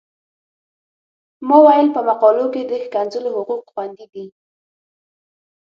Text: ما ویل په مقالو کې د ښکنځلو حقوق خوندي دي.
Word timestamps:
ما 1.47 1.57
ویل 1.65 1.87
په 1.95 2.01
مقالو 2.09 2.45
کې 2.53 2.61
د 2.65 2.71
ښکنځلو 2.83 3.29
حقوق 3.37 3.61
خوندي 3.71 4.05
دي. 4.13 4.25